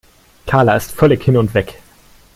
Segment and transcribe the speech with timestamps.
[0.47, 1.79] Karla ist völlig hin und weg.